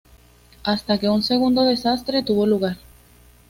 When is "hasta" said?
0.63-0.97